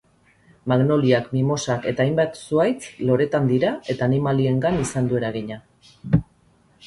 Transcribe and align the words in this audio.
Magnoliak, 0.71 1.27
mimosak 1.35 1.83
eta 1.91 2.03
hainbat 2.05 2.39
zuhaitz 2.45 2.89
loretan 3.09 3.51
dira 3.51 3.73
eta 3.95 4.07
animaliengan 4.07 4.79
izan 4.87 5.11
du 5.11 5.19
eragina. 5.23 5.61